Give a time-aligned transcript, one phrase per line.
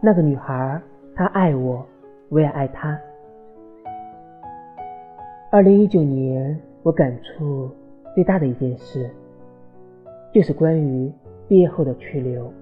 [0.00, 0.80] 那个女孩，
[1.14, 1.84] 她爱我，
[2.28, 2.98] 我也爱她。
[5.50, 7.70] 二零一九年，我感触
[8.14, 9.10] 最大的一件事，
[10.32, 11.10] 就是关于
[11.48, 12.52] 毕业后的去留。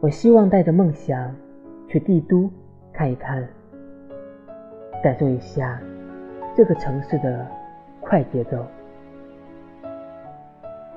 [0.00, 1.34] 我希望带着梦想
[1.88, 2.50] 去帝都
[2.92, 3.46] 看一看，
[5.02, 5.80] 感受一下
[6.54, 7.46] 这个城市的
[8.00, 8.58] 快节奏。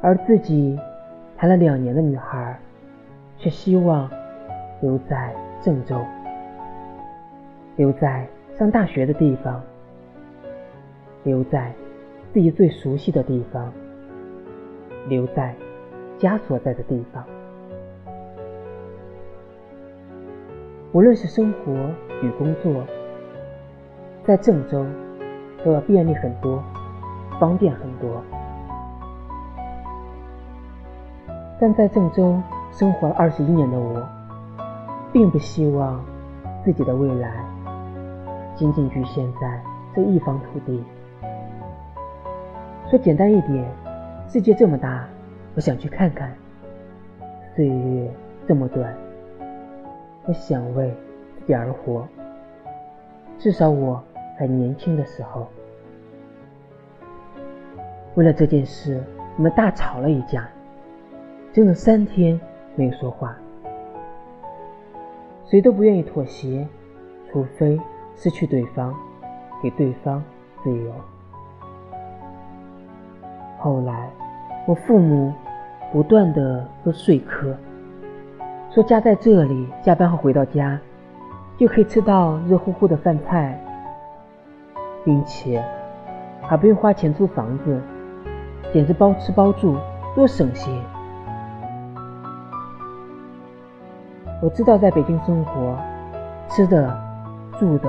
[0.00, 0.76] 而自己
[1.36, 2.58] 谈了两年的女孩，
[3.38, 4.10] 却希望
[4.82, 6.04] 留在郑州，
[7.76, 8.28] 留在
[8.58, 9.58] 上大学的地方。
[11.24, 11.72] 留在
[12.32, 13.72] 自己最熟悉的地方，
[15.08, 15.54] 留在
[16.18, 17.24] 家所在的地方。
[20.90, 21.72] 无论是生活
[22.22, 22.84] 与工作，
[24.24, 24.84] 在郑州
[25.64, 26.60] 都要便利很多，
[27.38, 28.20] 方便很多。
[31.60, 34.04] 但在郑州生活了二十一年的我，
[35.12, 36.02] 并不希望
[36.64, 37.44] 自己的未来
[38.56, 39.62] 仅仅局限在
[39.94, 40.82] 这一方土地。
[42.90, 43.64] 说简单一点，
[44.28, 45.06] 世界这么大，
[45.54, 46.28] 我想去看看；
[47.54, 48.10] 岁月
[48.46, 48.94] 这么短，
[50.24, 50.94] 我想为
[51.38, 52.06] 自己而活。
[53.38, 54.02] 至少我
[54.38, 55.46] 还年轻的时候。
[58.14, 59.02] 为了这件事，
[59.36, 60.46] 我们大吵了一架，
[61.52, 62.38] 整整三天
[62.76, 63.34] 没有说话，
[65.52, 66.66] 谁都不愿意妥协，
[67.30, 67.78] 除非
[68.16, 68.94] 失去对方，
[69.62, 70.24] 给对方
[70.64, 70.90] 自由。
[73.58, 74.08] 后来，
[74.66, 75.30] 我父母
[75.92, 77.54] 不断的说说客，
[78.70, 80.80] 说家在这里，下班后回到家
[81.58, 83.62] 就可以吃到热乎乎的饭菜，
[85.04, 85.62] 并且
[86.40, 87.78] 还不用花钱租房子，
[88.72, 89.76] 简直包吃包住，
[90.14, 90.74] 多省心。
[94.42, 95.78] 我知道在北京生活，
[96.50, 96.92] 吃的、
[97.60, 97.88] 住的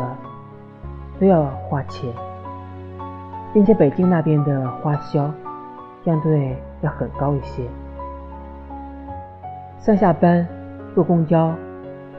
[1.20, 2.14] 都要花钱，
[3.52, 5.30] 并且北京那边的花销。
[6.06, 7.64] 相对要很高一些，
[9.80, 10.46] 上下班
[10.94, 11.56] 坐公交、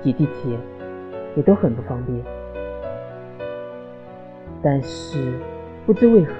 [0.02, 0.58] 挤地铁
[1.36, 2.18] 也都很不方便。
[4.62, 5.34] 但是
[5.84, 6.32] 不知为何，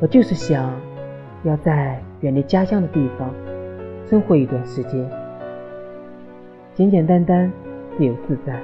[0.00, 0.72] 我就是想
[1.42, 3.28] 要在远离家乡的地方
[4.06, 5.06] 生活一段时间，
[6.74, 7.52] 简简单单、
[7.96, 8.60] 自由自在。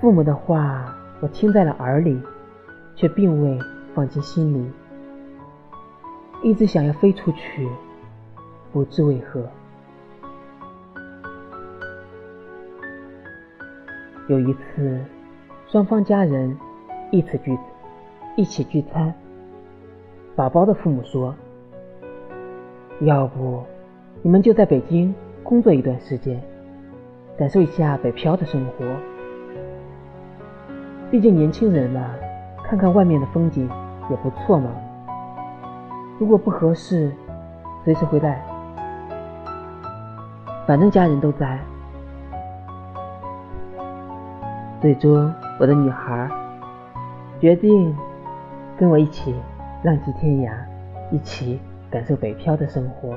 [0.00, 2.20] 父母的话，我听在了耳里。
[2.96, 3.58] 却并未
[3.94, 4.70] 放进心里，
[6.42, 7.66] 一直想要飞出去，
[8.74, 9.42] 不知为何。
[14.28, 15.00] 有一次，
[15.66, 16.54] 双方家人
[17.10, 17.58] 一起聚
[18.36, 19.14] 一起聚餐，
[20.36, 21.34] 宝宝的父母说
[23.00, 23.64] ：“要不
[24.22, 26.40] 你们就在北京工作一段时间，
[27.38, 28.84] 感受一下北漂的生活。
[31.10, 32.02] 毕竟年轻人嘛。”
[32.70, 33.68] 看看外面的风景
[34.08, 34.70] 也不错嘛。
[36.20, 37.10] 如果不合适，
[37.84, 38.40] 随时回来，
[40.68, 41.58] 反正家人都在。
[44.80, 46.30] 最终，我的女孩
[47.40, 47.92] 决定
[48.78, 49.34] 跟我一起
[49.82, 50.52] 浪迹天涯，
[51.10, 51.58] 一起
[51.90, 53.16] 感受北漂的生活。